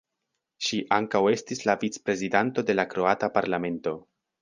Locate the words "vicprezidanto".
1.85-2.67